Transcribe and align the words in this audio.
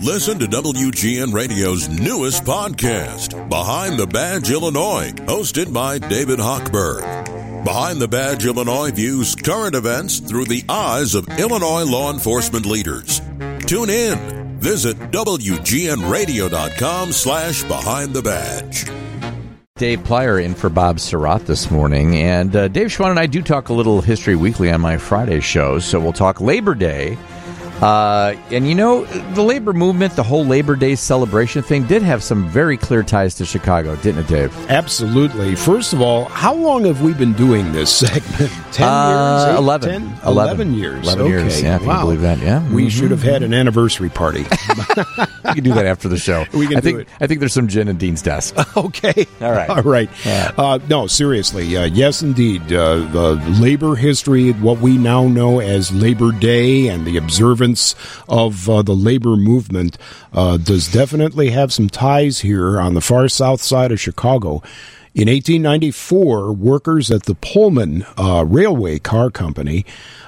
Listen 0.00 0.38
to 0.38 0.46
WGN 0.46 1.32
Radio's 1.32 1.88
newest 1.88 2.44
podcast, 2.44 3.48
Behind 3.48 3.98
the 3.98 4.06
Badge 4.06 4.50
Illinois, 4.50 5.12
hosted 5.26 5.72
by 5.72 5.98
David 5.98 6.38
Hochberg. 6.38 7.64
Behind 7.64 8.00
the 8.00 8.08
Badge 8.08 8.44
Illinois 8.44 8.90
views 8.90 9.36
current 9.36 9.76
events 9.76 10.18
through 10.18 10.46
the 10.46 10.64
eyes 10.68 11.14
of 11.14 11.28
Illinois 11.38 11.84
law 11.84 12.12
enforcement 12.12 12.66
leaders. 12.66 13.20
Tune 13.66 13.90
in. 13.90 14.58
Visit 14.58 14.96
WGNRadio.com 15.12 17.12
slash 17.12 17.62
Behind 17.64 18.12
the 18.12 18.22
Badge. 18.22 18.86
Dave 19.76 20.00
Plier 20.00 20.44
in 20.44 20.54
for 20.54 20.68
Bob 20.68 20.98
Sirott 20.98 21.46
this 21.46 21.70
morning. 21.70 22.16
And 22.16 22.54
uh, 22.54 22.68
Dave 22.68 22.88
Schwan 22.88 23.10
and 23.10 23.18
I 23.18 23.26
do 23.26 23.42
talk 23.42 23.68
a 23.68 23.72
little 23.72 24.00
History 24.00 24.36
Weekly 24.36 24.70
on 24.70 24.80
my 24.80 24.96
Friday 24.96 25.40
shows. 25.40 25.84
So 25.84 25.98
we'll 25.98 26.12
talk 26.12 26.40
Labor 26.40 26.74
Day 26.74 27.16
uh, 27.80 28.36
and 28.50 28.68
you 28.68 28.74
know, 28.74 29.04
the 29.34 29.42
labor 29.42 29.72
movement, 29.72 30.14
the 30.14 30.22
whole 30.22 30.44
Labor 30.44 30.76
Day 30.76 30.94
celebration 30.94 31.62
thing 31.62 31.84
did 31.86 32.02
have 32.02 32.22
some 32.22 32.48
very 32.48 32.76
clear 32.76 33.02
ties 33.02 33.34
to 33.36 33.44
Chicago, 33.44 33.96
didn't 33.96 34.20
it, 34.20 34.28
Dave? 34.28 34.70
Absolutely. 34.70 35.56
First 35.56 35.92
of 35.92 36.00
all, 36.00 36.26
how 36.26 36.54
long 36.54 36.84
have 36.84 37.02
we 37.02 37.12
been 37.12 37.32
doing 37.32 37.72
this 37.72 37.90
segment? 37.98 38.52
10 38.72 38.88
uh, 38.88 39.46
years? 39.46 39.54
Eight, 39.54 39.58
11. 39.58 39.90
10? 39.90 40.02
11. 40.02 40.26
11 40.26 40.74
years. 40.74 41.02
11 41.04 41.22
okay. 41.22 41.30
years. 41.30 41.62
Yeah, 41.62 41.78
wow. 41.78 42.02
believe 42.02 42.20
that. 42.20 42.38
Yeah. 42.38 42.62
We 42.68 42.82
mm-hmm. 42.82 42.88
should 42.88 43.10
have 43.10 43.22
had 43.22 43.42
an 43.42 43.52
anniversary 43.52 44.10
party. 44.10 44.42
we 45.44 45.54
can 45.54 45.64
do 45.64 45.74
that 45.74 45.86
after 45.86 46.08
the 46.08 46.18
show. 46.18 46.44
We 46.52 46.68
can 46.68 46.76
I 46.76 46.80
think, 46.80 46.96
do 46.96 47.00
it. 47.00 47.08
I 47.20 47.26
think 47.26 47.40
there's 47.40 47.52
some 47.52 47.66
gin 47.66 47.88
in 47.88 47.96
Dean's 47.96 48.22
desk. 48.22 48.54
okay. 48.76 49.26
All 49.40 49.50
right. 49.50 49.68
All 49.68 49.82
right. 49.82 50.08
Yeah. 50.24 50.52
Uh, 50.56 50.78
no, 50.88 51.06
seriously. 51.08 51.76
Uh, 51.76 51.86
yes, 51.86 52.22
indeed. 52.22 52.72
Uh, 52.72 52.96
the 53.10 53.34
labor 53.60 53.96
history, 53.96 54.52
what 54.52 54.78
we 54.78 54.98
now 54.98 55.26
know 55.26 55.60
as 55.60 55.90
Labor 55.90 56.30
Day 56.30 56.88
and 56.88 57.04
the 57.04 57.16
observance 57.16 57.71
of 58.28 58.68
uh, 58.68 58.82
the 58.82 58.94
labor 58.94 59.36
movement 59.36 59.98
uh, 60.32 60.56
does 60.56 60.90
definitely 60.90 61.50
have 61.50 61.72
some 61.72 61.88
ties 61.88 62.40
here 62.40 62.80
on 62.80 62.94
the 62.94 63.00
far 63.00 63.28
south 63.28 63.62
side 63.62 63.92
of 63.92 64.00
Chicago. 64.00 64.62
In 65.14 65.28
1894, 65.28 66.54
workers 66.54 67.10
at 67.10 67.24
the 67.24 67.34
Pullman 67.34 68.06
uh, 68.16 68.46
Railway 68.46 68.98
Car 68.98 69.30
Company 69.30 69.84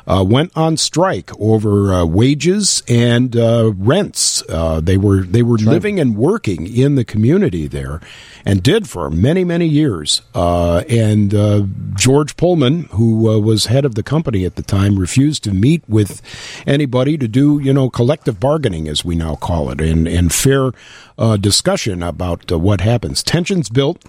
uh, 0.07 0.23
went 0.29 0.53
on 0.55 0.77
strike 0.77 1.31
over 1.41 1.91
uh, 1.91 2.05
wages 2.05 2.83
and 2.87 3.35
uh, 3.35 3.73
rents. 3.77 4.43
Uh, 4.47 4.81
they 4.81 4.99
were 4.99 5.23
they 5.23 5.43
were 5.43 5.57
living 5.57 5.99
and 5.99 6.19
working 6.19 6.67
in 6.67 6.97
the 6.97 7.05
community 7.05 7.67
there, 7.67 8.03
and 8.45 8.63
did 8.63 8.87
for 8.87 9.11
many 9.11 9.43
many 9.43 9.67
years. 9.67 10.21
Uh, 10.35 10.81
and 10.91 11.35
uh, 11.35 11.63
George 11.95 12.37
Pullman, 12.37 12.83
who 12.91 13.41
was 13.41 13.67
head 13.67 13.87
of 13.87 13.95
the 13.95 14.03
company 14.03 14.45
at 14.45 14.57
the 14.57 14.63
time, 14.63 14.99
refused 14.99 15.43
to 15.45 15.53
meet 15.53 15.83
with 15.89 16.21
anybody 16.67 17.17
to 17.17 17.27
do 17.27 17.59
you 17.59 17.73
know 17.73 17.89
collective 17.89 18.39
bargaining, 18.39 18.87
as 18.87 19.03
we 19.03 19.15
now 19.15 19.35
call 19.35 19.71
it, 19.71 19.81
and 19.81 20.07
and 20.07 20.31
fair 20.31 20.73
discussion 21.41 22.03
about 22.03 22.53
what 22.53 22.83
happens. 22.83 23.23
Tensions 23.23 23.71
built. 23.71 24.05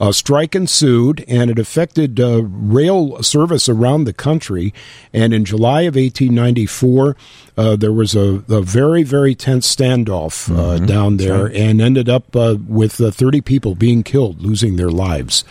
A 0.00 0.14
strike 0.14 0.54
ensued, 0.54 1.22
and 1.28 1.50
it 1.50 1.58
affected 1.58 2.18
uh, 2.18 2.42
rail 2.42 3.22
service 3.22 3.68
around 3.68 4.04
the 4.04 4.14
country. 4.14 4.72
And 5.12 5.34
in 5.34 5.44
July 5.44 5.82
of 5.82 5.94
1894, 5.94 7.16
uh, 7.58 7.76
there 7.76 7.92
was 7.92 8.14
a, 8.14 8.42
a, 8.48 8.62
very, 8.62 9.02
very 9.02 9.34
tense 9.34 9.74
standoff 9.76 10.50
uh, 10.50 10.78
mm-hmm. 10.78 10.86
down 10.86 11.18
there, 11.18 11.44
right. 11.44 11.54
and 11.54 11.82
ended 11.82 12.08
up 12.08 12.34
uh, 12.34 12.56
with 12.66 12.94
30 12.94 13.42
people 13.42 13.74
being 13.74 14.02
killed, 14.02 14.40
losing 14.40 14.76
their 14.76 14.88
lives. 14.88 15.44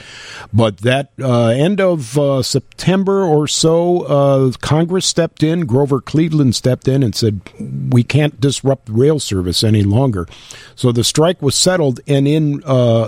But 0.51 0.77
that 0.77 1.11
uh, 1.21 1.49
end 1.49 1.79
of 1.79 2.17
uh, 2.17 2.41
September 2.41 3.21
or 3.21 3.47
so, 3.47 4.51
Congress 4.61 5.05
stepped 5.05 5.43
in. 5.43 5.67
Grover 5.67 6.01
Cleveland 6.01 6.55
stepped 6.55 6.87
in 6.87 7.03
and 7.03 7.13
said, 7.13 7.41
"We 7.59 8.03
can't 8.03 8.41
disrupt 8.41 8.89
rail 8.89 9.19
service 9.19 9.63
any 9.63 9.83
longer." 9.83 10.27
So 10.75 10.91
the 10.91 11.03
strike 11.03 11.43
was 11.43 11.53
settled, 11.53 11.99
and 12.07 12.27
in 12.27 12.63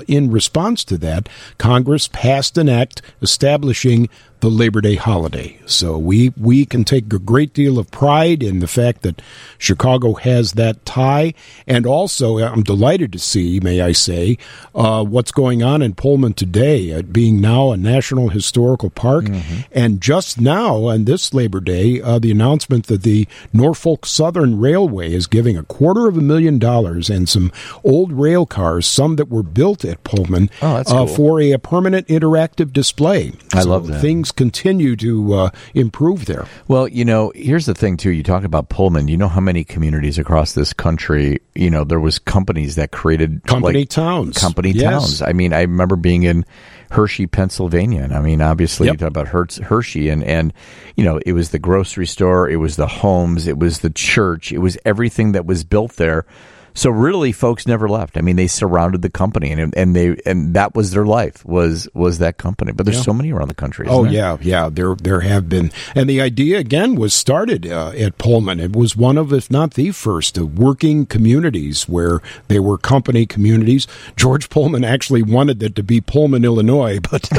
in 0.08 0.30
response 0.30 0.84
to 0.84 1.00
that. 1.00 1.30
Congress 1.58 2.08
passed 2.08 2.58
an 2.58 2.70
act 2.70 3.02
establishing 3.22 4.10
the 4.42 4.50
Labor 4.50 4.82
Day 4.82 4.96
holiday. 4.96 5.58
So 5.66 5.98
we 5.98 6.34
we 6.36 6.66
can 6.66 6.84
take 6.84 7.12
a 7.14 7.20
great 7.20 7.54
deal 7.54 7.80
of 7.80 7.90
pride 7.92 8.44
in 8.44 8.60
the 8.60 8.68
fact 8.68 9.04
that 9.04 9.22
Chicago 9.58 10.14
has 10.14 10.54
that 10.54 10.86
tie, 10.86 11.34
and 11.66 11.86
also 11.86 12.40
I'm 12.40 12.64
delighted 12.64 13.14
to 13.14 13.20
see, 13.20 13.60
may 13.60 13.82
I 13.82 13.94
say, 13.94 14.38
uh, 14.76 15.04
what's 15.04 15.32
going 15.32 15.64
on 15.64 15.82
in 15.82 15.94
Pullman 15.94 16.34
today, 16.34 16.92
uh, 16.92 17.04
being 17.04 17.40
now 17.40 17.72
a 17.72 17.78
national 17.78 18.30
historical 18.30 18.90
park, 18.90 19.26
mm-hmm. 19.26 19.62
and 19.72 20.02
just 20.02 20.42
now 20.42 20.86
on 20.86 21.06
this 21.06 21.34
Labor 21.34 21.60
Day, 21.60 22.02
uh, 22.02 22.20
the 22.20 22.32
announcement 22.32 22.88
that 22.88 23.04
the 23.04 23.28
Norfolk 23.54 24.06
Southern 24.06 24.60
Railway 24.60 25.14
is 25.14 25.28
giving 25.28 25.58
a 25.58 25.64
quarter 25.64 26.08
of 26.08 26.18
a 26.18 26.22
million 26.22 26.60
dollars 26.60 27.10
and 27.10 27.30
some 27.30 27.52
old 27.84 28.12
rail 28.12 28.46
cars, 28.46 28.88
some 28.88 29.16
that 29.18 29.30
were 29.30 29.44
built 29.44 29.86
at 29.86 30.04
Pullman, 30.04 30.50
oh, 30.62 30.84
cool. 30.86 31.08
for 31.08 31.42
a, 31.42 31.52
a, 31.52 31.60
permanent 31.60 32.08
interactive 32.08 32.74
display. 32.74 33.34
I 33.54 33.62
so 33.62 33.70
love 33.70 33.88
that. 33.88 34.02
Things 34.02 34.31
continue 34.36 34.96
to 34.98 35.34
uh, 35.34 35.50
improve 35.74 36.26
there. 36.26 36.48
Well, 36.68 36.88
you 36.88 37.06
know, 37.06 37.32
here's 37.36 37.66
the 37.66 37.74
thing 37.74 37.98
too. 37.98 38.12
You 38.12 38.24
talk 38.24 38.44
about 38.44 38.70
Pullman. 38.70 39.08
You 39.08 39.18
know 39.18 39.28
how 39.28 39.42
many 39.42 39.64
communities 39.64 40.18
across 40.18 40.54
this 40.54 40.74
country. 40.74 41.42
You 41.56 41.70
know, 41.70 41.84
there 41.84 42.00
was 42.00 42.20
companies 42.20 42.76
that 42.76 42.92
created 42.92 43.44
company 43.44 43.80
like, 43.80 43.90
towns. 43.90 44.38
Company 44.38 44.72
yes. 44.72 44.84
towns. 44.84 45.22
I 45.22 45.34
mean, 45.34 45.54
I 45.54 45.62
remember 45.62 45.96
being 45.96 46.24
in 46.24 46.46
Hershey, 46.92 47.28
Pennsylvania. 47.28 48.04
And 48.04 48.14
I 48.14 48.22
mean, 48.22 48.42
obviously, 48.42 48.88
Yep. 48.88 48.94
you 48.94 48.98
talk 49.00 49.08
about 49.08 49.28
Hertz, 49.30 49.58
Hershey, 49.58 50.10
and 50.10 50.24
and 50.24 50.54
you 50.96 51.04
know, 51.04 51.20
it 51.26 51.34
was 51.34 51.50
the 51.50 51.60
grocery 51.60 52.06
store, 52.08 52.50
it 52.50 52.58
was 52.58 52.76
the 52.76 52.88
homes, 52.88 53.48
it 53.48 53.58
was 53.58 53.80
the 53.80 53.90
church, 53.90 54.52
it 54.52 54.60
was 54.60 54.78
everything 54.86 55.32
that 55.32 55.46
was 55.46 55.64
built 55.64 55.94
there. 55.94 56.26
So 56.74 56.90
really, 56.90 57.32
folks 57.32 57.68
never 57.68 57.88
left. 57.90 58.18
I 58.18 58.22
mean, 58.22 58.36
they 58.36 58.48
surrounded 58.48 59.02
the 59.02 59.10
company, 59.10 59.52
and 59.52 59.76
and 59.76 59.96
they 59.96 60.18
and 60.26 60.54
that 60.54 60.76
was 60.76 60.92
their 60.92 61.06
life 61.06 61.44
was 61.46 61.88
was 61.94 62.20
that 62.20 62.38
company. 62.38 62.72
But 62.72 62.86
there's 62.86 62.98
Yeah. 62.98 63.04
so 63.04 63.14
many 63.14 63.32
around 63.32 63.50
the 63.50 63.54
country. 63.56 63.88
Oh 63.90 64.04
there? 64.04 64.14
yeah, 64.14 64.38
yeah. 64.42 64.70
There, 64.70 64.96
there 64.96 65.22
have 65.22 65.50
been, 65.50 65.72
and 65.96 66.10
the 66.10 66.22
idea 66.22 66.60
again 66.60 66.96
was 66.96 67.14
started 67.14 67.68
uh, 67.68 67.90
at 67.90 68.18
Pullman. 68.18 68.60
It 68.60 68.74
was 68.76 68.96
one 68.96 69.18
of, 69.18 69.34
if 69.34 69.50
not 69.52 69.74
the 69.74 69.92
first, 69.92 70.38
of 70.38 70.58
working 70.60 71.06
communities 71.06 71.88
where 71.90 72.22
they 72.48 72.60
were 72.60 72.78
company 72.78 73.26
communities. 73.26 73.88
George 74.16 74.50
Pullman 74.50 74.84
actually 74.84 75.22
wanted 75.24 75.62
it 75.64 75.76
to 75.76 75.84
be 75.84 76.00
Pullman, 76.02 76.46
Illinois, 76.46 77.00
but 77.12 77.30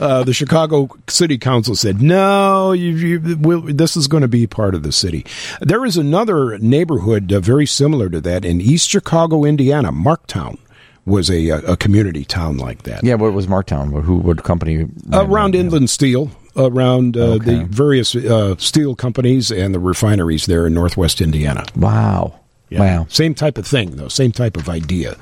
uh, 0.00 0.24
the 0.24 0.32
Chicago 0.34 0.88
City 1.08 1.38
Council 1.38 1.74
said 1.76 2.00
no. 2.02 2.72
You, 2.72 2.90
you, 2.90 3.36
we'll, 3.40 3.60
this 3.60 3.96
is 3.96 4.08
going 4.08 4.22
to 4.22 4.28
be 4.28 4.46
part 4.46 4.74
of 4.74 4.82
the 4.82 4.92
city. 4.92 5.24
There 5.60 5.84
is 5.84 5.96
another 5.96 6.58
neighborhood 6.58 7.32
uh, 7.32 7.40
very 7.40 7.66
similar 7.66 8.08
to 8.08 8.20
that 8.22 8.44
in 8.44 8.60
East 8.60 8.79
Chicago, 8.86 9.44
Indiana, 9.44 9.92
Marktown. 9.92 10.58
Was 11.06 11.30
a, 11.30 11.48
a 11.48 11.76
community 11.78 12.24
town 12.26 12.58
like 12.58 12.82
that. 12.82 13.02
Yeah, 13.02 13.14
what 13.14 13.32
was 13.32 13.46
Marktown? 13.46 14.02
Who 14.04 14.16
what 14.18 14.44
company? 14.44 14.86
around 15.12 15.54
Yeah. 15.54 15.60
Inland 15.62 15.88
Steel, 15.90 16.30
around 16.56 17.16
uh, 17.16 17.20
Okay. 17.36 17.44
the 17.56 17.64
various 17.64 18.14
uh, 18.14 18.54
steel 18.58 18.94
companies 18.94 19.50
and 19.50 19.74
the 19.74 19.80
refineries 19.80 20.44
there 20.46 20.66
in 20.66 20.74
Northwest 20.74 21.20
Indiana. 21.22 21.64
Wow. 21.74 22.38
Wow. 22.70 23.06
Same 23.08 23.34
type 23.34 23.56
of 23.58 23.66
thing, 23.66 23.96
though. 23.96 24.08
Same 24.08 24.30
type 24.30 24.56
of 24.58 24.68
idea. 24.68 25.16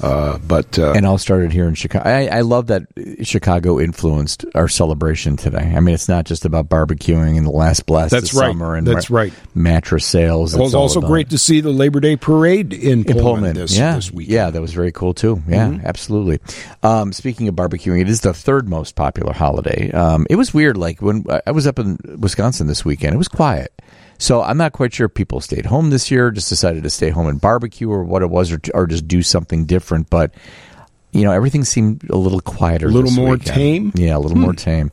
Uh, 0.00 0.38
but 0.38 0.78
uh, 0.78 0.92
And 0.92 1.04
all 1.06 1.18
started 1.18 1.52
here 1.52 1.66
in 1.66 1.74
Chicago. 1.74 2.08
I, 2.08 2.26
I 2.26 2.40
love 2.42 2.68
that 2.68 2.82
Chicago 3.22 3.80
influenced 3.80 4.44
our 4.54 4.68
celebration 4.68 5.36
today. 5.36 5.72
I 5.76 5.80
mean, 5.80 5.94
it's 5.94 6.08
not 6.08 6.24
just 6.24 6.44
about 6.44 6.68
barbecuing 6.68 7.36
and 7.36 7.44
the 7.46 7.50
last 7.50 7.84
blast 7.86 8.12
That's 8.12 8.32
of 8.32 8.38
right. 8.38 8.48
summer 8.52 8.74
and 8.76 8.86
That's 8.86 9.10
right. 9.10 9.32
mattress 9.54 10.06
sales. 10.06 10.54
it 10.54 10.60
was 10.60 10.74
also 10.74 11.00
great 11.00 11.30
to 11.30 11.38
see 11.38 11.60
the 11.60 11.70
Labor 11.70 12.00
Day 12.00 12.16
parade 12.16 12.72
in 12.72 12.98
in 13.00 13.04
Pullman, 13.04 13.22
Pullman. 13.22 13.54
this, 13.54 13.76
yeah, 13.76 13.94
this 13.96 14.12
week. 14.12 14.28
yeah, 14.28 14.50
that 14.50 14.60
was 14.60 14.72
very 14.72 14.92
cool 14.92 15.14
too. 15.14 15.42
Yeah, 15.48 15.68
Mm-hmm. 15.68 15.86
absolutely. 15.86 16.38
Um, 16.82 17.12
speaking 17.12 17.48
of 17.48 17.54
barbecuing, 17.56 18.00
it 18.00 18.08
is 18.08 18.20
the 18.20 18.32
third 18.34 18.68
most 18.68 18.94
popular 18.94 19.32
holiday. 19.32 19.90
Um, 19.90 20.26
it 20.30 20.36
was 20.36 20.54
weird. 20.54 20.76
Like 20.76 21.02
when 21.02 21.24
I 21.46 21.50
was 21.50 21.66
up 21.66 21.78
in 21.78 21.98
Wisconsin 22.18 22.66
this 22.68 22.84
weekend, 22.84 23.14
it 23.14 23.18
was 23.18 23.28
quiet. 23.28 23.72
So 24.18 24.42
I'm 24.42 24.56
not 24.58 24.72
quite 24.72 24.92
sure 24.92 25.06
if 25.06 25.14
people 25.14 25.40
stayed 25.40 25.66
home 25.66 25.90
this 25.90 26.10
year, 26.10 26.30
just 26.30 26.48
decided 26.48 26.82
to 26.82 26.90
stay 26.90 27.10
home 27.10 27.28
and 27.28 27.40
barbecue, 27.40 27.88
or 27.90 28.02
what 28.02 28.22
it 28.22 28.30
was, 28.30 28.50
or, 28.52 28.60
or 28.74 28.86
just 28.86 29.06
do 29.08 29.22
something 29.22 29.64
different. 29.64 30.10
But 30.10 30.32
you 31.12 31.22
know, 31.22 31.32
everything 31.32 31.64
seemed 31.64 32.08
a 32.10 32.16
little 32.16 32.40
quieter, 32.40 32.86
A 32.86 32.90
little 32.90 33.10
more 33.12 33.30
weekend. 33.32 33.54
tame? 33.54 33.90
Hmm. 33.92 33.98
Yeah, 34.00 34.16
a 34.16 34.20
little 34.20 34.36
more 34.36 34.52
tame. 34.52 34.90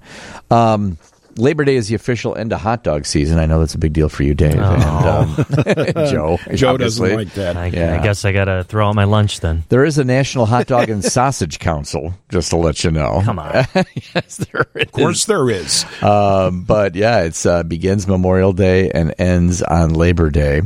Um, 0.50 0.98
Labor 1.38 1.66
Day 1.66 1.76
is 1.76 1.88
the 1.90 1.96
official 1.96 2.36
end 2.36 2.54
of 2.54 2.62
hot 2.62 2.84
dog 2.84 3.06
season. 3.06 3.40
I 3.40 3.46
know 3.46 3.60
that's 3.60 3.76
a 3.76 3.78
big 3.78 3.94
deal 3.94 4.08
for 4.10 4.24
you, 4.24 4.34
Dave, 4.34 4.54
and 4.54 4.62
um, 4.64 5.36
Joe. 6.10 6.38
Joe 6.54 6.70
obviously. 6.74 7.10
doesn't 7.10 7.16
like 7.16 7.34
that. 7.34 7.58
I, 7.58 7.66
Yeah. 7.68 8.00
I 8.00 8.04
guess 8.04 8.24
I 8.26 8.32
got 8.32 8.46
to 8.46 8.64
throw 8.64 8.88
out 8.88 8.96
my 8.96 9.04
lunch 9.04 9.42
then. 9.42 9.64
There 9.70 9.84
is 9.84 9.98
a 9.98 10.04
National 10.04 10.46
Hot 10.46 10.66
Dog 10.68 10.90
and 10.90 11.04
Sausage 11.06 11.60
Council, 11.60 12.14
just 12.30 12.52
to 12.52 12.58
let 12.58 12.84
you 12.84 12.92
know. 12.92 13.22
Come 13.24 13.40
on. 13.40 13.54
yes, 13.76 14.38
there 14.52 14.66
is. 14.76 14.84
Of 14.84 14.92
course, 14.94 15.26
there 15.26 15.50
is. 15.50 15.86
Um, 16.02 16.64
but 16.64 16.96
yeah, 16.96 17.24
it 17.24 17.46
uh, 17.46 17.64
begins 17.64 18.08
Memorial 18.08 18.54
Day 18.54 18.90
and 18.92 19.14
ends 19.18 19.62
on 19.62 19.94
Labor 19.94 20.30
Day. 20.30 20.62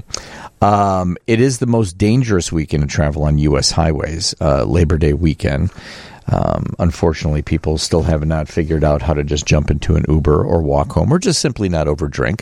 Um, 0.62 1.16
it 1.26 1.40
is 1.40 1.60
the 1.60 1.68
most 1.68 1.98
dangerous 1.98 2.52
weekend 2.52 2.84
to 2.84 2.88
travel 2.94 3.24
on 3.24 3.38
U.S. 3.40 3.72
highways, 3.72 4.36
uh, 4.42 4.66
Labor 4.66 4.98
Day 4.98 5.14
weekend. 5.14 5.72
Um, 6.32 6.76
unfortunately, 6.80 7.42
people 7.42 7.78
still 7.78 8.04
have 8.04 8.26
not 8.26 8.48
figured 8.48 8.84
out 8.84 9.02
how 9.02 9.14
to 9.14 9.24
just 9.24 9.46
jump 9.46 9.72
into 9.72 9.96
an 9.96 10.06
Uber 10.08 10.44
or 10.44 10.62
walk 10.62 10.92
home 10.92 11.12
or 11.12 11.20
just 11.20 11.42
simply 11.42 11.70
not 11.70 11.88
overdrink. 11.88 12.42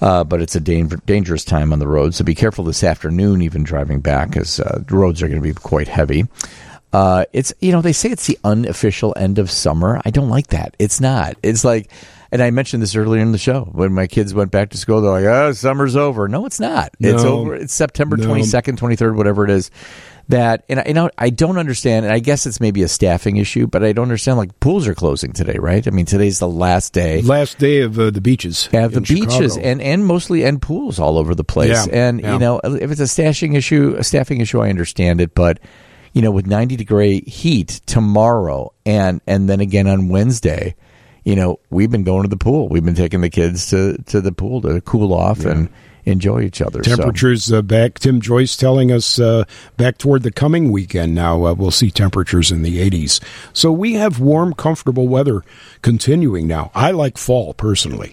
Uh, 0.00 0.24
but 0.24 0.42
it's 0.42 0.56
a 0.56 0.60
dan- 0.60 1.00
dangerous 1.06 1.44
time 1.44 1.72
on 1.72 1.78
the 1.78 1.86
road, 1.86 2.14
so 2.14 2.24
be 2.24 2.34
careful 2.34 2.64
this 2.64 2.82
afternoon, 2.82 3.40
even 3.40 3.62
driving 3.62 4.00
back, 4.00 4.36
as 4.36 4.58
uh, 4.60 4.82
the 4.86 4.96
roads 4.96 5.22
are 5.22 5.28
going 5.28 5.40
to 5.40 5.48
be 5.48 5.54
quite 5.54 5.86
heavy. 5.88 6.26
Uh, 6.92 7.24
it's 7.32 7.52
you 7.60 7.72
know 7.72 7.80
they 7.80 7.92
say 7.92 8.10
it's 8.10 8.26
the 8.26 8.38
unofficial 8.44 9.14
end 9.16 9.38
of 9.38 9.50
summer. 9.50 10.00
I 10.04 10.10
don't 10.10 10.28
like 10.28 10.48
that. 10.48 10.76
It's 10.78 11.00
not. 11.00 11.36
It's 11.42 11.64
like, 11.64 11.90
and 12.30 12.42
I 12.42 12.50
mentioned 12.50 12.82
this 12.82 12.94
earlier 12.94 13.22
in 13.22 13.32
the 13.32 13.38
show 13.38 13.62
when 13.72 13.92
my 13.92 14.06
kids 14.06 14.34
went 14.34 14.50
back 14.50 14.70
to 14.70 14.76
school. 14.78 15.00
They're 15.00 15.10
like, 15.10 15.24
"Oh, 15.24 15.52
summer's 15.52 15.96
over." 15.96 16.28
No, 16.28 16.44
it's 16.46 16.60
not. 16.60 16.90
It's 17.00 17.24
over. 17.24 17.54
It's 17.54 17.72
September 17.72 18.16
No. 18.16 18.26
twenty 18.26 18.42
second, 18.42 18.78
twenty 18.78 18.96
third, 18.96 19.16
whatever 19.16 19.44
it 19.44 19.50
is. 19.50 19.70
That 20.28 20.64
and 20.70 20.80
I, 20.80 20.84
you 20.86 20.94
know 20.94 21.10
I 21.18 21.28
don't 21.28 21.58
understand, 21.58 22.06
and 22.06 22.14
I 22.14 22.18
guess 22.18 22.46
it's 22.46 22.58
maybe 22.58 22.82
a 22.82 22.88
staffing 22.88 23.36
issue, 23.36 23.66
but 23.66 23.84
I 23.84 23.92
don't 23.92 24.04
understand. 24.04 24.38
Like 24.38 24.58
pools 24.58 24.88
are 24.88 24.94
closing 24.94 25.32
today, 25.32 25.58
right? 25.58 25.86
I 25.86 25.90
mean, 25.90 26.06
today's 26.06 26.38
the 26.38 26.48
last 26.48 26.94
day. 26.94 27.20
Last 27.20 27.58
day 27.58 27.82
of 27.82 27.98
uh, 27.98 28.10
the 28.10 28.22
beaches. 28.22 28.66
Have 28.68 28.92
the 28.92 29.02
beaches 29.02 29.54
Chicago. 29.54 29.60
and, 29.60 29.82
and 29.82 30.06
mostly 30.06 30.44
and 30.44 30.62
pools 30.62 30.98
all 30.98 31.18
over 31.18 31.34
the 31.34 31.44
place. 31.44 31.86
Yeah, 31.86 32.08
and 32.08 32.20
yeah. 32.20 32.32
you 32.32 32.38
know, 32.38 32.58
if 32.64 32.90
it's 32.90 33.00
a 33.00 33.04
stashing 33.04 33.54
issue, 33.54 33.96
a 33.98 34.04
staffing 34.04 34.40
issue, 34.40 34.60
I 34.60 34.70
understand 34.70 35.20
it. 35.20 35.34
But 35.34 35.60
you 36.14 36.22
know, 36.22 36.30
with 36.30 36.46
ninety 36.46 36.76
degree 36.76 37.20
heat 37.22 37.82
tomorrow 37.84 38.72
and 38.86 39.20
and 39.26 39.48
then 39.48 39.60
again 39.60 39.86
on 39.86 40.08
Wednesday, 40.08 40.74
you 41.24 41.36
know, 41.36 41.58
we've 41.70 41.90
been 41.90 42.04
going 42.04 42.22
to 42.22 42.28
the 42.28 42.36
pool. 42.36 42.68
We've 42.68 42.84
been 42.84 42.94
taking 42.94 43.20
the 43.20 43.30
kids 43.30 43.68
to 43.70 43.98
to 44.06 44.20
the 44.20 44.32
pool 44.32 44.62
to 44.62 44.80
cool 44.80 45.12
off 45.12 45.44
and 45.44 45.68
enjoy 46.06 46.42
each 46.42 46.60
other. 46.62 46.82
So- 46.84 46.96
Temperatures 46.96 47.52
uh, 47.52 47.62
back. 47.62 47.98
Tim 47.98 48.20
Joyce 48.20 48.56
telling 48.56 48.90
us 48.92 49.18
uh, 49.18 49.44
back 49.76 49.98
toward 49.98 50.22
the 50.22 50.30
coming 50.32 50.70
weekend 50.72 51.14
now, 51.14 51.44
uh, 51.46 51.54
we'll 51.54 51.70
see 51.70 51.90
temperatures 51.90 52.50
in 52.52 52.62
the 52.62 52.88
80s. 52.90 53.20
So 53.52 53.72
we 53.72 53.94
have 53.94 54.20
warm, 54.20 54.54
comfortable 54.54 55.08
weather 55.08 55.42
continuing 55.82 56.46
now. 56.46 56.70
I 56.74 56.90
like 56.92 57.18
fall 57.18 57.54
personally. 57.54 58.12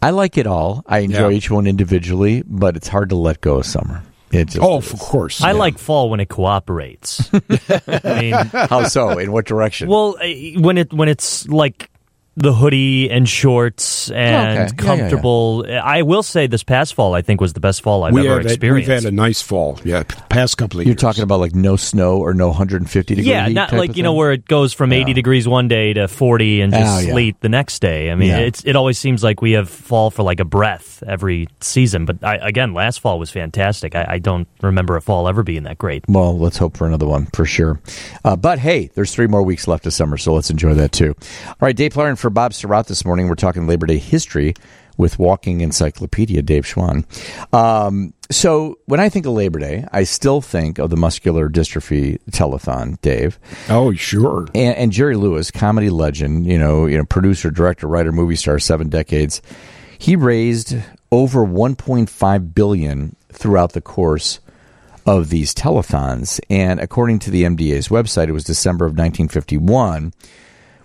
I 0.00 0.10
like 0.10 0.36
it 0.36 0.46
all. 0.46 0.82
I 0.86 0.98
enjoy 1.00 1.28
Yeah. 1.28 1.36
each 1.36 1.50
one 1.50 1.66
individually, 1.66 2.42
but 2.46 2.76
it's 2.76 2.88
hard 2.88 3.08
to 3.10 3.16
let 3.16 3.40
go 3.40 3.58
of 3.58 3.66
summer. 3.66 4.02
It 4.32 4.46
just 4.46 4.58
Oh, 4.62 4.78
is. 4.78 4.92
of 4.92 4.98
course. 4.98 5.42
I 5.42 5.52
Yeah. 5.52 5.58
like 5.58 5.78
fall 5.78 6.08
when 6.10 6.18
it 6.18 6.28
cooperates. 6.30 7.28
I 7.86 8.20
mean, 8.20 8.32
How 8.32 8.84
so? 8.88 9.18
In 9.18 9.30
what 9.30 9.44
direction? 9.44 9.88
well, 9.88 10.16
eh, 10.22 10.54
when 10.58 10.78
it 10.78 10.92
when 10.92 11.08
it's 11.08 11.46
like 11.48 11.90
the 12.34 12.52
hoodie 12.54 13.10
and 13.10 13.28
shorts 13.28 14.10
and 14.10 14.18
Okay. 14.22 14.32
Yeah, 14.32 14.54
yeah, 14.54 14.62
yeah. 14.62 14.68
comfortable. 14.76 15.66
I 15.68 16.00
will 16.02 16.22
say 16.22 16.46
this 16.46 16.62
past 16.62 16.94
fall 16.94 17.14
I 17.14 17.20
think 17.22 17.40
was 17.40 17.52
the 17.52 17.60
best 17.60 17.82
fall 17.82 18.04
I've 18.04 18.14
we 18.14 18.26
ever 18.26 18.38
had, 18.38 18.46
experienced. 18.46 18.88
we've 18.88 19.02
had 19.02 19.04
a 19.04 19.14
nice 19.14 19.42
fall. 19.42 19.78
Yeah, 19.84 20.02
past 20.30 20.56
couple 20.56 20.80
of 20.80 20.86
You're 20.86 20.92
years. 20.92 21.00
talking 21.00 21.22
about 21.24 21.40
like 21.40 21.54
no 21.54 21.76
snow 21.76 22.18
or 22.18 22.32
no 22.32 22.48
150 22.48 23.14
degree 23.14 23.30
yeah, 23.30 23.48
heat 23.48 23.52
not 23.54 23.68
type 23.68 23.78
like 23.78 23.90
of 23.90 23.96
you 23.98 24.02
know 24.02 24.14
where 24.14 24.32
it 24.32 24.46
goes 24.46 24.72
from 24.72 24.92
80 24.92 25.12
degrees 25.12 25.46
one 25.46 25.68
day 25.68 25.92
to 25.92 26.08
40 26.08 26.62
and 26.62 26.72
just 26.72 26.82
Oh, 26.82 26.98
yeah. 27.00 27.12
sleet 27.12 27.40
the 27.40 27.48
next 27.50 27.80
day. 27.80 28.10
I 28.10 28.14
mean, 28.14 28.28
Yeah. 28.30 28.38
it's 28.38 28.64
it 28.64 28.76
always 28.76 28.98
seems 28.98 29.22
like 29.22 29.42
we 29.42 29.52
have 29.52 29.68
fall 29.68 30.10
for 30.10 30.22
like 30.22 30.40
a 30.40 30.44
breath 30.46 31.02
every 31.06 31.48
season. 31.60 32.06
But 32.06 32.24
I, 32.24 32.36
again, 32.36 32.72
last 32.72 33.00
fall 33.00 33.18
was 33.18 33.30
fantastic. 33.30 33.94
I, 33.94 34.06
I 34.08 34.18
don't 34.18 34.48
remember 34.62 34.96
a 34.96 35.02
fall 35.02 35.28
ever 35.28 35.42
being 35.42 35.64
that 35.64 35.76
great. 35.78 36.04
Well, 36.08 36.38
let's 36.38 36.56
hope 36.56 36.76
for 36.78 36.86
another 36.86 37.06
one 37.06 37.26
for 37.34 37.44
sure. 37.44 37.78
Uh, 38.24 38.36
but 38.36 38.58
hey, 38.58 38.90
there's 38.94 39.14
three 39.14 39.26
more 39.26 39.42
weeks 39.42 39.68
left 39.68 39.84
of 39.86 39.92
summer, 39.92 40.16
so 40.16 40.32
let's 40.34 40.48
enjoy 40.50 40.72
that 40.74 40.92
too. 40.92 41.14
All 41.46 41.56
right, 41.60 41.76
Dave 41.76 41.92
Plier 41.92 42.08
in 42.10 42.16
for 42.22 42.30
Bob 42.30 42.52
Sirott 42.52 42.86
this 42.86 43.04
morning. 43.04 43.28
We're 43.28 43.34
talking 43.34 43.66
Labor 43.66 43.86
Day 43.86 43.98
history 43.98 44.54
with 44.96 45.18
Walking 45.18 45.60
Encyclopedia, 45.60 46.40
Dave 46.40 46.64
Schwan. 46.64 47.04
Um, 47.52 48.14
so 48.30 48.78
when 48.86 49.00
I 49.00 49.08
think 49.08 49.26
of 49.26 49.32
Labor 49.32 49.58
Day, 49.58 49.86
I 49.92 50.04
still 50.04 50.40
think 50.40 50.78
of 50.78 50.88
the 50.90 50.96
muscular 50.96 51.50
dystrophy 51.50 52.20
telethon, 52.30 53.00
Dave. 53.00 53.40
Oh, 53.68 53.92
sure. 53.92 54.46
and, 54.54 54.76
and 54.76 54.92
Jerry 54.92 55.16
Lewis, 55.16 55.50
comedy 55.50 55.90
legend, 55.90 56.46
you 56.46 56.58
know, 56.58 56.86
you 56.86 56.96
know, 56.96 57.04
producer, 57.04 57.50
director, 57.50 57.88
writer, 57.88 58.12
movie 58.12 58.36
star, 58.36 58.60
seven 58.60 58.88
decades. 58.88 59.42
He 59.98 60.14
raised 60.14 60.76
over 61.10 61.44
1.5 61.44 62.54
billion 62.54 63.16
throughout 63.32 63.72
the 63.72 63.80
course 63.80 64.38
of 65.04 65.30
these 65.30 65.52
telethons, 65.52 66.38
and 66.48 66.78
according 66.78 67.18
to 67.18 67.32
the 67.32 67.42
MDA's 67.42 67.88
website, 67.88 68.28
it 68.28 68.32
was 68.32 68.44
December 68.44 68.84
of 68.84 68.92
1951 68.92 70.12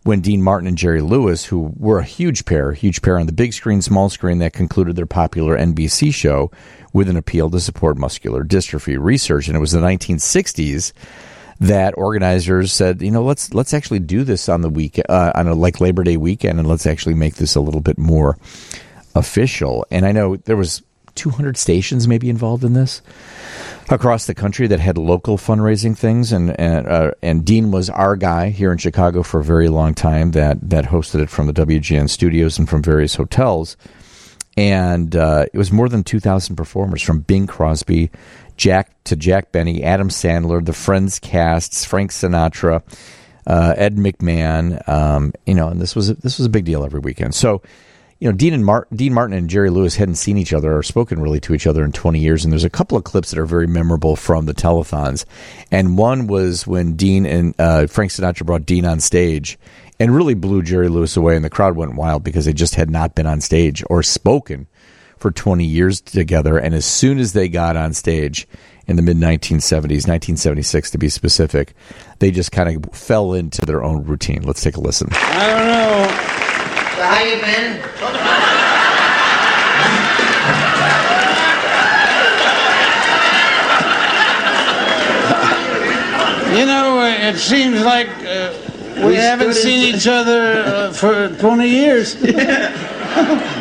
when 0.08 0.22
Dean 0.22 0.42
Martin 0.42 0.70
and 0.70 0.78
Jerry 0.78 1.02
Lewis, 1.02 1.44
who 1.44 1.74
were 1.76 2.00
a 2.00 2.04
huge 2.04 2.46
pair, 2.46 2.72
huge 2.72 3.02
pair 3.02 3.20
on 3.20 3.26
the 3.26 3.34
big 3.34 3.52
screen, 3.52 3.82
small 3.82 4.10
screen, 4.10 4.40
that 4.40 4.54
concluded 4.54 4.96
their 4.96 5.06
popular 5.06 5.58
NBC 5.58 6.14
show 6.14 6.50
with 6.94 7.10
an 7.10 7.18
appeal 7.18 7.50
to 7.50 7.60
support 7.60 7.98
muscular 7.98 8.46
dystrophy 8.46 8.98
research. 8.98 9.48
And 9.48 9.58
it 9.58 9.60
was 9.60 9.74
the 9.74 9.82
1960s 9.82 10.94
that 11.60 11.98
organizers 11.98 12.72
said, 12.72 13.02
you 13.02 13.12
know, 13.12 13.22
let's 13.22 13.54
let's 13.54 13.74
actually 13.74 14.00
do 14.00 14.24
this 14.24 14.48
on 14.48 14.62
the 14.62 14.70
week 14.70 14.98
uh, 15.10 15.34
on 15.36 15.48
a 15.48 15.54
like 15.54 15.82
Labor 15.82 16.06
Day 16.06 16.16
weekend, 16.16 16.58
and 16.58 16.70
let's 16.70 16.86
actually 16.86 17.16
make 17.16 17.36
this 17.36 17.56
a 17.56 17.62
little 17.62 17.82
bit 17.82 17.98
more 17.98 18.38
official. 19.14 19.86
And 19.92 20.06
I 20.06 20.14
know 20.14 20.38
there 20.38 20.56
was 20.56 20.84
200 21.18 21.58
stations 21.58 22.08
maybe 22.08 22.30
involved 22.30 22.64
in 22.64 22.74
this 22.74 23.02
across 23.90 24.26
the 24.26 24.36
country 24.36 24.68
that 24.68 24.80
had 24.80 24.98
local 24.98 25.38
fundraising 25.38 25.98
things, 25.98 26.32
and 26.32 26.58
and, 26.60 26.88
uh, 26.88 27.12
and 27.22 27.46
Dean 27.46 27.72
was 27.72 27.90
our 27.90 28.16
guy 28.16 28.50
here 28.50 28.72
in 28.72 28.78
Chicago 28.78 29.24
for 29.24 29.40
a 29.40 29.44
very 29.44 29.70
long 29.70 29.94
time 29.94 30.32
that 30.32 30.70
that 30.70 30.86
hosted 30.86 31.22
it 31.22 31.30
from 31.30 31.48
the 31.48 31.54
WGN 31.54 32.10
studios 32.10 32.58
and 32.60 32.70
from 32.70 32.82
various 32.82 33.16
hotels, 33.16 33.78
and 34.56 35.16
uh, 35.16 35.46
it 35.52 35.58
was 35.58 35.72
more 35.72 35.90
than 35.90 36.04
two 36.04 36.20
thousand 36.20 36.56
performers 36.56 37.02
from 37.02 37.22
Bing 37.22 37.48
Crosby, 37.48 38.12
Jack 38.58 38.92
to 39.06 39.16
Jack 39.16 39.52
Benny, 39.52 39.84
Adam 39.84 40.10
Sandler, 40.10 40.64
the 40.64 40.74
Friends 40.74 41.20
casts, 41.20 41.86
Frank 41.86 42.12
Sinatra. 42.12 42.84
Uh, 43.46 43.74
Ed 43.78 43.96
McMahon, 43.96 44.86
um, 44.90 45.32
you 45.46 45.54
know, 45.54 45.70
and 45.70 45.80
this 45.80 45.96
was 45.96 46.10
a, 46.10 46.16
this 46.16 46.38
was 46.38 46.46
a 46.46 46.50
big 46.50 46.66
deal 46.66 46.84
every 46.84 47.00
weekend. 47.00 47.34
So, 47.34 47.62
you 48.20 48.30
know, 48.30 48.36
Dean 48.36 48.54
and 48.54 48.66
Mar- 48.66 48.88
Dean 48.94 49.14
Martin 49.14 49.38
and 49.38 49.50
Jerry 49.50 49.70
Lewis 49.70 49.96
hadn't 49.96 50.16
seen 50.16 50.38
each 50.38 50.54
other 50.54 50.76
or 50.76 50.82
spoken 50.82 51.22
really 51.22 51.40
to 51.42 51.54
each 51.54 51.68
other 51.68 51.84
in 51.84 51.92
20 51.92 52.20
years. 52.20 52.44
And 52.44 52.52
there's 52.52 52.64
a 52.64 52.70
couple 52.70 52.98
of 52.98 53.04
clips 53.04 53.30
that 53.30 53.40
are 53.40 53.46
very 53.46 53.68
memorable 53.68 54.16
from 54.16 54.46
the 54.46 54.54
telethons. 54.54 55.26
And 55.72 55.98
one 55.98 56.28
was 56.28 56.66
when 56.66 56.96
Dean 56.96 57.26
and 57.26 57.54
uh, 57.60 57.88
Frank 57.88 58.12
Sinatra 58.12 58.46
brought 58.46 58.66
Dean 58.66 58.86
on 58.86 59.00
stage 59.00 59.60
and 60.00 60.16
really 60.16 60.34
blew 60.34 60.64
Jerry 60.64 60.90
Lewis 60.90 61.16
away. 61.16 61.36
And 61.36 61.46
the 61.46 61.50
crowd 61.50 61.76
went 61.76 61.96
wild 61.96 62.24
because 62.24 62.46
they 62.46 62.54
just 62.54 62.76
had 62.76 62.90
not 62.90 63.14
been 63.14 63.28
on 63.28 63.40
stage 63.40 63.84
or 63.88 64.02
spoken 64.02 64.68
for 65.18 65.30
20 65.30 65.64
years 65.64 66.02
together. 66.02 66.58
And 66.58 66.74
as 66.74 66.86
soon 66.86 67.20
as 67.20 67.34
they 67.34 67.48
got 67.48 67.76
on 67.76 67.94
stage 67.94 68.48
in 68.88 68.96
the 68.96 69.02
mid 69.04 69.18
1970s, 69.18 70.08
1976 70.08 70.92
to 70.92 70.98
be 70.98 71.10
specific, 71.10 71.74
they 72.18 72.32
just 72.32 72.52
kind 72.52 72.84
of 72.84 72.96
fell 72.96 73.34
into 73.34 73.64
their 73.66 73.84
own 73.84 74.06
routine. 74.06 74.42
Let's 74.42 74.64
take 74.64 74.78
a 74.78 74.82
listen. 74.82 75.10
I 75.12 75.48
don't 75.48 75.68
know. 75.68 76.47
How 76.98 77.22
you 77.24 77.40
been? 77.40 78.88
You 86.58 86.66
know, 86.66 87.00
uh, 87.00 87.30
it 87.30 87.38
seems 87.38 87.82
like 87.84 88.08
uh, 88.26 88.54
we, 88.96 89.08
We 89.10 89.16
haven't 89.16 89.54
seen 89.54 89.90
in- 89.90 89.96
each 89.96 90.08
other 90.08 90.64
uh, 90.64 90.92
for 90.94 91.30
20 91.30 91.68
years. 91.68 92.16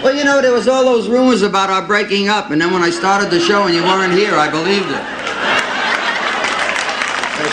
Well, 0.03 0.15
you 0.15 0.23
know, 0.25 0.43
there 0.43 0.53
was 0.53 0.69
all 0.69 0.85
those 0.85 1.09
rumors 1.09 1.41
about 1.43 1.71
our 1.71 1.81
breaking 1.85 2.29
up, 2.29 2.51
and 2.51 2.61
then 2.61 2.73
when 2.75 2.83
I 2.83 2.91
started 2.91 3.31
the 3.31 3.41
show 3.41 3.63
and 3.65 3.75
you 3.75 3.83
weren't 3.83 4.13
here, 4.13 4.35
I 4.35 4.51
believed 4.51 4.91
it. 4.91 5.16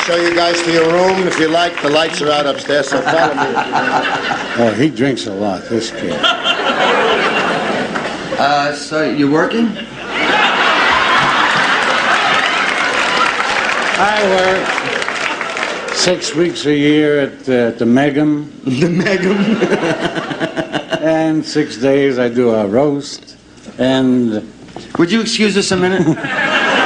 I'll 0.04 0.18
show 0.18 0.22
you 0.22 0.36
guys 0.36 0.62
to 0.64 0.72
your 0.74 0.92
room. 0.92 1.26
If 1.26 1.40
you 1.40 1.48
like, 1.48 1.82
the 1.82 1.90
lights 1.90 2.22
are 2.22 2.30
out 2.30 2.46
upstairs, 2.46 2.90
so 2.90 3.02
follow 3.02 3.36
me. 3.36 3.54
Oh, 4.58 4.76
he 4.78 4.90
drinks 4.90 5.28
a 5.28 5.34
lot, 5.34 5.64
this 5.70 5.92
kid. 5.92 6.20
Uh, 8.38 8.76
so 8.76 9.10
you 9.10 9.32
working? 9.32 9.70
I 13.96 14.20
work 15.88 15.96
six 15.96 16.36
weeks 16.36 16.66
a 16.66 16.76
year 16.76 17.22
at 17.22 17.40
uh, 17.44 17.72
the 17.72 17.86
Megam, 17.86 18.52
The 18.66 18.88
Megam. 18.88 19.38
and 21.02 21.46
six 21.46 21.78
days 21.78 22.20
I 22.20 22.28
do 22.28 22.50
a 22.50 22.68
roast. 22.68 23.38
And 23.78 24.52
Would 24.98 25.14
you 25.14 25.22
excuse 25.22 25.56
us 25.56 25.72
a 25.72 25.78
minute? 25.78 26.18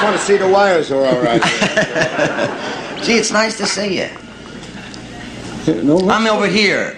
I 0.00 0.02
just 0.04 0.12
want 0.12 0.20
to 0.20 0.26
see 0.32 0.36
the 0.38 0.48
wires 0.48 0.90
are 0.90 1.04
all 1.04 1.20
right. 1.20 1.42
Gee, 3.04 3.18
it's 3.18 3.30
nice 3.30 3.58
to 3.58 3.66
see 3.66 3.98
you. 3.98 4.08
no, 5.82 6.08
I'm 6.08 6.26
over 6.26 6.46
here. 6.46 6.96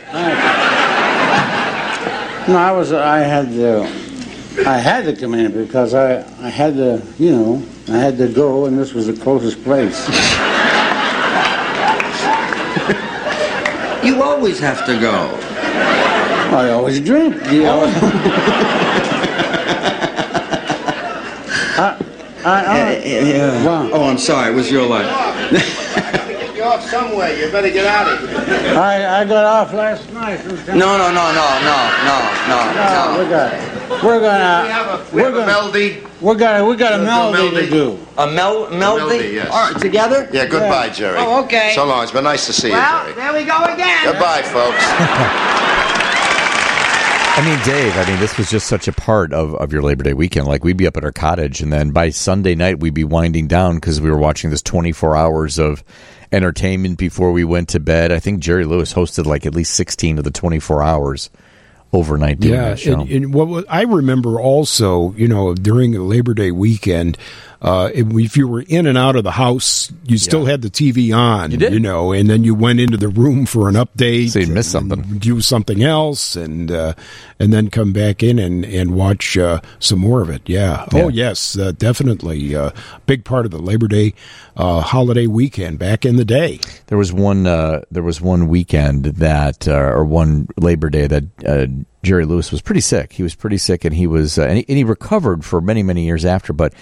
no, 2.47 2.57
I 2.57 2.71
was 2.71 2.93
I 2.93 3.19
had 3.19 3.49
to 3.55 3.83
I 4.69 4.79
had 4.79 5.05
to 5.07 5.17
come 5.17 5.35
in 5.35 5.51
because 5.51 5.95
I 5.95 6.21
I 6.47 6.49
had 6.49 6.75
to 6.75 7.03
you 7.19 7.33
know 7.33 7.67
I 7.89 7.99
had 7.99 8.19
to 8.19 8.29
go 8.29 8.67
and 8.67 8.79
this 8.79 8.95
was 8.95 9.09
the 9.09 9.15
closest 9.15 9.65
place. 9.65 10.09
You 14.05 14.23
always 14.23 14.61
have 14.61 14.87
to 14.87 15.01
go. 15.01 15.37
I 16.57 16.71
always 16.71 17.01
drink. 17.01 17.35
You 17.51 17.63
know. 17.65 17.83
I, 21.75 21.97
I, 22.45 22.65
I, 22.65 23.05
Yeah. 23.05 23.65
Wow. 23.67 23.91
Oh, 23.93 24.05
I'm 24.09 24.19
sorry. 24.19 24.53
It 24.53 24.55
was 24.55 24.71
your 24.71 24.87
line. 24.87 25.05
you 25.53 25.59
gotta 25.59 26.53
get 26.55 26.63
off 26.67 26.83
somewhere. 26.89 27.37
You 27.37 27.51
better 27.53 27.71
get 27.71 27.87
out 27.87 28.09
of 28.09 28.29
here. 28.29 28.79
I, 28.79 29.21
I 29.21 29.25
got 29.25 29.45
off 29.45 29.73
last 29.73 30.13
night. 30.13 30.45
No, 30.47 30.53
no, 30.99 31.09
no, 31.13 31.33
no, 31.33 31.47
no, 31.63 31.79
no, 32.09 32.19
no, 32.49 32.59
No, 32.79 33.19
we 33.19 33.25
no. 33.25 33.31
got, 33.31 34.03
we're 34.03 34.21
gonna, 34.21 34.69
have 34.73 35.01
a, 35.01 35.15
we 35.15 35.23
we're 35.23 35.27
have 35.27 35.35
gonna, 35.35 35.47
melody. 35.47 36.03
we're 36.21 36.35
gonna, 36.35 36.65
we 36.67 36.77
got 36.77 36.99
a 36.99 37.03
melody, 37.05 37.51
to 37.67 37.71
do. 37.71 37.99
A 38.19 38.27
mel- 38.27 38.71
melody? 38.71 38.79
melody, 38.79 39.29
yes. 39.35 39.49
All 39.51 39.71
right, 39.73 39.81
together? 39.81 40.29
Yeah, 40.33 40.47
goodbye, 40.47 40.89
Jerry. 40.91 41.19
Oh, 41.19 41.45
okay. 41.45 41.73
So 41.75 41.85
long. 41.85 42.03
It's 42.03 42.13
been 42.13 42.25
nice 42.25 42.47
to 42.47 42.53
see 42.53 42.69
you, 42.69 42.75
Well, 42.75 43.05
Jerry. 43.05 43.15
there 43.17 43.33
we 43.33 43.45
go 43.45 43.63
again. 43.65 44.05
Goodbye, 44.05 44.43
folks. 44.43 45.63
I 47.35 47.45
mean, 47.45 47.59
Dave, 47.65 47.97
I 47.97 48.07
mean, 48.11 48.21
this 48.21 48.37
was 48.37 48.51
just 48.51 48.67
such 48.67 48.89
a 48.89 48.93
part 48.93 49.33
of, 49.33 49.55
of 49.55 49.73
your 49.73 49.81
Labor 49.83 50.05
Day 50.05 50.12
weekend. 50.12 50.47
Like, 50.47 50.65
we'd 50.65 50.77
be 50.77 50.87
up 50.87 50.99
at 50.99 51.05
our 51.05 51.12
cottage, 51.12 51.62
and 51.62 51.73
then 51.73 51.91
by 51.91 52.11
Sunday 52.11 52.55
night, 52.55 52.79
we'd 52.79 52.93
be 52.93 53.05
winding 53.05 53.49
down 53.49 53.77
because 53.77 54.03
we 54.03 54.11
were 54.11 54.19
watching 54.19 54.51
this 54.51 54.61
24 54.61 55.17
hours 55.17 55.59
of 55.59 55.83
entertainment 56.31 56.99
before 56.99 57.33
we 57.33 57.43
went 57.43 57.71
to 57.71 57.81
bed. 57.81 58.12
I 58.12 58.21
think 58.21 58.41
Jerry 58.41 58.67
Lewis 58.67 58.93
hosted 58.93 59.25
like 59.25 59.47
at 59.47 59.55
least 59.55 59.75
16 59.75 60.19
of 60.19 60.25
the 60.25 60.31
24 60.31 60.83
hours 60.83 61.31
overnight 61.95 62.39
doing 62.41 62.55
Yeah, 62.55 62.69
that 62.71 62.79
show. 62.79 63.01
and, 63.01 63.11
and 63.11 63.35
what 63.35 63.49
was- 63.49 63.65
I 63.69 63.83
remember 63.83 64.39
also, 64.39 65.12
you 65.17 65.27
know, 65.29 65.55
during 65.55 65.93
Labor 65.93 66.35
Day 66.35 66.51
weekend, 66.51 67.17
uh, 67.62 67.90
if, 67.95 68.37
you 68.37 68.49
were 68.49 68.62
in 68.62 68.87
and 68.87 68.99
out 68.99 69.14
of 69.14 69.23
the 69.23 69.31
house, 69.31 69.92
you 70.04 70.19
still 70.19 70.47
had 70.47 70.62
the 70.62 70.69
TV 70.69 71.16
on, 71.16 71.52
you, 71.52 71.57
did. 71.57 71.73
you 71.73 71.78
know, 71.78 72.11
and 72.11 72.28
then 72.28 72.42
you 72.42 72.57
went 72.57 72.81
into 72.81 72.97
the 72.97 73.09
room 73.09 73.47
for 73.47 73.69
an 73.69 73.76
update, 73.76 74.31
So 74.31 74.40
you'd 74.40 74.49
miss 74.49 74.75
and 74.75 74.90
something. 74.90 75.19
do 75.19 75.40
something 75.40 75.83
else, 75.83 76.35
and 76.35 76.73
uh, 76.73 76.95
and 77.38 77.52
then 77.52 77.71
come 77.71 77.92
back 77.92 78.23
in 78.23 78.40
and 78.40 78.64
and 78.64 78.97
watch 78.97 79.38
uh, 79.38 79.61
some 79.78 80.00
more 80.00 80.23
of 80.23 80.28
it. 80.28 80.42
Yeah. 80.47 80.87
Yeah. 80.92 81.04
Oh 81.04 81.09
yes, 81.09 81.57
uh, 81.57 81.71
definitely, 81.73 82.54
uh, 82.57 82.73
big 83.07 83.25
part 83.25 83.45
of 83.45 83.52
the 83.52 83.62
Labor 83.62 83.87
Day 83.87 84.14
uh, 84.57 84.81
holiday 84.81 85.26
weekend 85.26 85.78
back 85.78 86.04
in 86.04 86.16
the 86.16 86.25
day. 86.25 86.59
There 86.87 86.99
was 86.99 87.12
one. 87.12 87.47
Uh, 87.47 87.83
there 87.90 88.02
was 88.02 88.21
one 88.21 88.49
weekend 88.49 89.04
that, 89.04 89.69
uh, 89.69 89.73
or 89.73 90.04
one 90.04 90.49
Labor 90.57 90.90
Day 90.90 91.07
that 91.07 91.25
uh, 91.47 91.66
Jerry 92.02 92.25
Lewis 92.25 92.50
was 92.50 92.61
pretty 92.61 92.81
sick. 92.81 93.12
He 93.12 93.23
was 93.23 93.35
pretty 93.35 93.59
sick, 93.59 93.85
and 93.85 93.95
he 93.95 94.07
was, 94.07 94.38
uh, 94.38 94.42
and, 94.42 94.59
he, 94.59 94.64
and 94.69 94.78
he 94.78 94.85
recovered 94.85 95.45
for 95.45 95.61
many, 95.61 95.83
many 95.83 96.04
years 96.04 96.25
after. 96.25 96.52
But 96.52 96.75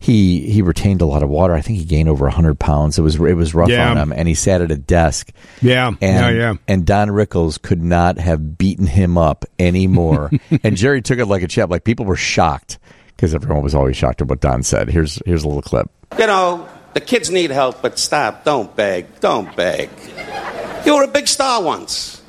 he 0.00 0.50
he 0.50 0.62
retained 0.62 1.00
a 1.00 1.06
lot 1.06 1.22
of 1.22 1.28
water. 1.28 1.54
I 1.54 1.60
think 1.60 1.78
he 1.78 1.84
gained 1.84 2.08
over 2.08 2.28
hundred 2.28 2.58
pounds. 2.58 2.98
It 2.98 3.02
was 3.02 3.16
it 3.16 3.34
was 3.34 3.54
rough 3.54 3.68
Yeah. 3.68 3.90
on 3.90 3.96
him, 3.98 4.12
and 4.12 4.28
he 4.28 4.34
sat 4.34 4.60
at 4.60 4.70
a 4.70 4.76
desk. 4.76 5.30
Yeah, 5.60 5.88
And, 5.88 5.98
yeah, 6.00 6.30
yeah. 6.30 6.54
And 6.68 6.86
Don 6.86 7.08
Rickles 7.08 7.60
could 7.60 7.82
not 7.82 8.18
have 8.18 8.56
beaten 8.56 8.86
him 8.86 9.18
up 9.18 9.44
anymore. 9.58 10.30
and 10.62 10.76
Jerry 10.76 11.02
took 11.02 11.18
it 11.18 11.26
like 11.26 11.42
a 11.42 11.48
champ. 11.48 11.70
Like 11.70 11.84
people 11.84 12.06
were 12.06 12.16
shocked 12.16 12.78
because 13.16 13.34
everyone 13.34 13.62
was 13.64 13.74
always 13.74 13.96
shocked 13.96 14.20
at 14.22 14.28
what 14.28 14.40
Don 14.40 14.62
said. 14.62 14.88
Here's 14.88 15.20
here's 15.26 15.42
a 15.44 15.48
little 15.48 15.62
clip. 15.62 15.90
You 16.18 16.26
know, 16.26 16.68
the 16.94 17.00
kids 17.00 17.30
need 17.30 17.50
help, 17.50 17.82
but 17.82 17.98
stop. 17.98 18.44
Don't 18.44 18.74
beg. 18.76 19.20
Don't 19.20 19.54
beg. 19.56 19.90
You 20.86 20.94
were 20.96 21.02
a 21.02 21.08
big 21.08 21.26
star 21.28 21.62
once. 21.62 22.22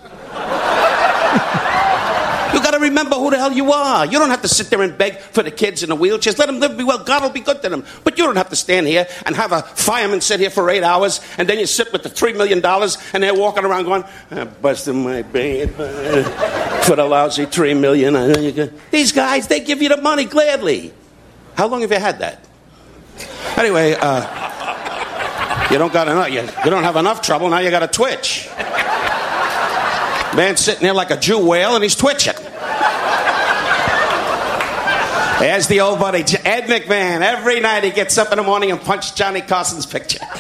You 2.51 2.63
got 2.63 2.71
to 2.71 2.79
remember 2.99 3.17
who 3.17 3.31
the 3.31 3.37
hell 3.37 3.51
you 3.51 3.71
are. 3.71 4.05
You 4.05 4.19
don't 4.19 4.29
have 4.29 4.41
to 4.41 4.47
sit 4.47 4.69
there 4.69 4.81
and 4.81 4.97
beg 4.97 5.17
for 5.17 5.43
the 5.43 5.51
kids 5.51 5.83
in 5.83 5.89
the 5.89 5.95
wheelchairs. 5.95 6.37
Let 6.37 6.47
them 6.47 6.59
live, 6.59 6.77
be 6.77 6.83
well. 6.83 7.03
God 7.03 7.23
will 7.23 7.29
be 7.29 7.39
good 7.39 7.61
to 7.61 7.69
them. 7.69 7.85
But 8.03 8.17
you 8.17 8.25
don't 8.25 8.35
have 8.35 8.49
to 8.49 8.55
stand 8.55 8.87
here 8.87 9.07
and 9.25 9.35
have 9.35 9.51
a 9.51 9.61
fireman 9.61 10.21
sit 10.21 10.39
here 10.39 10.49
for 10.49 10.69
eight 10.69 10.83
hours, 10.83 11.21
and 11.37 11.47
then 11.47 11.59
you 11.59 11.65
sit 11.65 11.91
with 11.93 12.03
the 12.03 12.09
three 12.09 12.33
million 12.33 12.59
dollars, 12.59 12.97
and 13.13 13.23
they're 13.23 13.33
walking 13.33 13.65
around 13.65 13.85
going, 13.85 14.03
"I'm 14.31 14.49
busting 14.61 15.03
my 15.03 15.21
brain 15.21 15.69
for 15.69 16.95
the 16.95 17.05
lousy 17.07 17.45
three 17.45 17.73
million. 17.73 18.15
I 18.15 18.27
know 18.27 18.39
you 18.39 18.51
can-" 18.51 18.73
These 18.91 19.11
guys, 19.11 19.47
they 19.47 19.61
give 19.61 19.81
you 19.81 19.89
the 19.89 20.01
money 20.01 20.25
gladly. 20.25 20.93
How 21.55 21.67
long 21.67 21.81
have 21.81 21.91
you 21.91 21.99
had 21.99 22.19
that? 22.19 22.45
Anyway, 23.57 23.95
uh, 23.99 25.67
you 25.71 25.77
don't 25.77 25.91
got 25.93 26.07
enough. 26.07 26.29
You, 26.29 26.41
you 26.41 26.69
don't 26.69 26.83
have 26.83 26.95
enough 26.95 27.21
trouble. 27.21 27.49
Now 27.49 27.59
you 27.59 27.69
got 27.69 27.79
to 27.79 27.87
twitch. 27.87 28.49
Man 30.35 30.57
sitting 30.57 30.83
there 30.83 30.93
like 30.93 31.11
a 31.11 31.17
Jew 31.17 31.39
whale, 31.39 31.75
and 31.75 31.83
he's 31.83 31.95
twitching. 31.95 32.35
There's 35.39 35.67
the 35.67 35.79
old 35.79 36.00
buddy, 36.00 36.19
Ed 36.19 36.65
McMahon. 36.65 37.22
Every 37.22 37.62
night 37.62 37.86
he 37.86 37.91
gets 37.91 38.17
up 38.17 38.31
in 38.31 38.38
the 38.38 38.43
morning 38.43 38.72
and 38.72 38.81
punches 38.81 39.12
Johnny 39.12 39.39
Carson's 39.39 39.86
picture. 39.86 40.19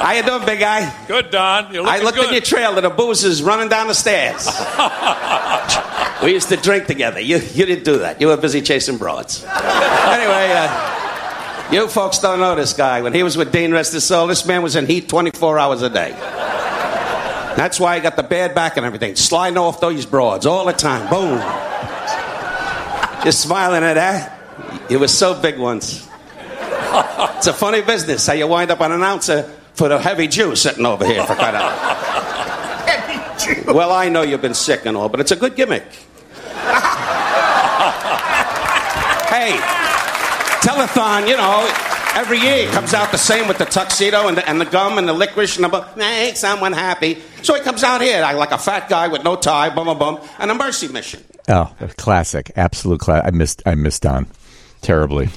How 0.00 0.12
you 0.12 0.22
doing, 0.22 0.46
big 0.46 0.60
guy? 0.60 1.06
Good, 1.08 1.30
Don. 1.30 1.76
I 1.86 2.00
looked 2.00 2.16
good. 2.16 2.28
in 2.28 2.32
your 2.32 2.42
trailer. 2.42 2.80
The 2.80 2.90
booze 2.90 3.24
is 3.24 3.42
running 3.42 3.68
down 3.68 3.88
the 3.88 3.94
stairs. 3.94 4.46
we 6.22 6.32
used 6.32 6.48
to 6.50 6.56
drink 6.56 6.86
together. 6.86 7.18
You, 7.18 7.38
you 7.38 7.66
didn't 7.66 7.84
do 7.84 7.98
that. 7.98 8.20
You 8.20 8.28
were 8.28 8.36
busy 8.36 8.62
chasing 8.62 8.98
broads. 8.98 9.42
anyway, 9.44 10.52
uh, 10.54 11.70
you 11.72 11.88
folks 11.88 12.20
don't 12.20 12.38
know 12.38 12.54
this 12.54 12.72
guy. 12.72 13.02
When 13.02 13.12
he 13.12 13.24
was 13.24 13.36
with 13.36 13.50
Dean 13.50 13.72
Rest 13.72 13.92
his 13.92 14.04
soul, 14.04 14.28
this 14.28 14.46
man 14.46 14.62
was 14.62 14.76
in 14.76 14.86
heat 14.86 15.08
24 15.08 15.58
hours 15.58 15.82
a 15.82 15.90
day. 15.90 16.12
That's 17.56 17.80
why 17.80 17.96
he 17.96 18.00
got 18.00 18.14
the 18.14 18.22
bad 18.22 18.54
back 18.54 18.76
and 18.76 18.86
everything. 18.86 19.16
Sliding 19.16 19.58
off 19.58 19.80
those 19.80 20.06
broads 20.06 20.46
all 20.46 20.64
the 20.66 20.72
time. 20.72 21.10
Boom. 21.10 21.40
Just 23.24 23.42
smiling 23.42 23.84
at 23.84 23.94
that. 23.94 24.38
It 24.90 24.96
was 24.96 25.16
so 25.16 25.40
big 25.40 25.58
once. 25.58 26.08
It's 27.36 27.46
a 27.46 27.52
funny 27.52 27.82
business 27.82 28.26
how 28.26 28.32
you 28.32 28.46
wind 28.46 28.70
up 28.70 28.80
an 28.80 28.92
announcer 28.92 29.42
for 29.74 29.88
the 29.88 29.98
heavy 29.98 30.26
Jew 30.26 30.56
sitting 30.56 30.86
over 30.86 31.04
here 31.04 31.24
for 31.24 31.34
quite 31.34 31.54
a 31.54 31.60
Well, 33.72 33.92
I 33.92 34.08
know 34.08 34.22
you've 34.22 34.42
been 34.42 34.54
sick 34.54 34.86
and 34.86 34.96
all, 34.96 35.08
but 35.08 35.20
it's 35.20 35.32
a 35.32 35.36
good 35.36 35.54
gimmick. 35.54 35.82
hey, 39.28 39.56
telethon, 40.60 41.28
you 41.28 41.36
know, 41.36 41.70
every 42.14 42.38
year 42.38 42.70
comes 42.72 42.94
out 42.94 43.12
the 43.12 43.18
same 43.18 43.48
with 43.48 43.58
the 43.58 43.64
tuxedo 43.64 44.28
and 44.28 44.36
the, 44.36 44.48
and 44.48 44.60
the 44.60 44.66
gum 44.66 44.98
and 44.98 45.08
the 45.08 45.12
licorice 45.12 45.56
and 45.56 45.64
the 45.64 45.88
make 45.96 46.36
someone 46.36 46.72
happy. 46.72 47.18
So 47.42 47.54
he 47.54 47.60
comes 47.60 47.82
out 47.82 48.00
here 48.00 48.20
like 48.20 48.52
a 48.52 48.58
fat 48.58 48.88
guy 48.88 49.08
with 49.08 49.24
no 49.24 49.36
tie, 49.36 49.74
bum 49.74 49.86
bum 49.86 49.98
bum, 49.98 50.20
and 50.38 50.50
a 50.50 50.54
mercy 50.54 50.88
mission. 50.88 51.22
Oh, 51.50 51.74
classic, 51.96 52.50
absolute 52.56 53.00
class. 53.00 53.22
I 53.26 53.30
missed 53.30 53.62
I 53.66 53.74
missed 53.74 54.02
Don 54.02 54.26
terribly. 54.82 55.28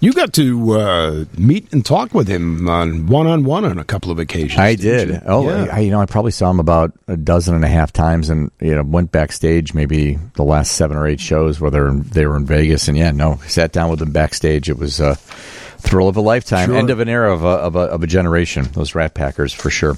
You 0.00 0.12
got 0.12 0.34
to 0.34 0.72
uh, 0.72 1.24
meet 1.38 1.72
and 1.72 1.86
talk 1.86 2.12
with 2.12 2.28
him 2.28 2.68
on 2.68 3.06
one 3.06 3.26
on 3.26 3.44
one 3.44 3.64
on 3.64 3.78
a 3.78 3.84
couple 3.84 4.10
of 4.10 4.18
occasions. 4.18 4.58
I 4.58 4.74
did. 4.74 5.08
you? 5.08 5.20
Oh, 5.24 5.48
Yeah. 5.48 5.68
I, 5.74 5.78
you 5.80 5.90
know, 5.92 6.00
I 6.00 6.04
probably 6.04 6.32
saw 6.32 6.50
him 6.50 6.60
about 6.60 6.92
a 7.08 7.16
dozen 7.16 7.54
and 7.54 7.64
a 7.64 7.68
half 7.68 7.90
times, 7.92 8.28
and 8.28 8.50
you 8.60 8.74
know, 8.74 8.82
went 8.82 9.12
backstage 9.12 9.72
maybe 9.72 10.18
the 10.34 10.42
last 10.42 10.72
seven 10.72 10.96
or 10.98 11.06
eight 11.06 11.20
shows 11.20 11.58
where 11.58 11.70
they 11.70 11.80
were 11.80 11.88
in, 11.88 12.02
they 12.02 12.26
were 12.26 12.36
in 12.36 12.44
Vegas, 12.44 12.86
and 12.88 12.98
yeah, 12.98 13.12
no, 13.12 13.36
sat 13.46 13.72
down 13.72 13.88
with 13.88 14.02
him 14.02 14.12
backstage. 14.12 14.68
It 14.68 14.78
was 14.78 15.00
a 15.00 15.14
thrill 15.14 16.08
of 16.08 16.16
a 16.16 16.20
lifetime, 16.20 16.68
Sure. 16.68 16.76
end 16.76 16.90
of 16.90 17.00
an 17.00 17.08
era 17.08 17.32
of 17.32 17.42
a, 17.44 17.48
of 17.48 17.76
a 17.76 17.80
of 17.80 18.02
a 18.02 18.06
generation. 18.06 18.64
Those 18.72 18.94
Rat 18.94 19.14
Packers 19.14 19.54
for 19.54 19.70
sure. 19.70 19.96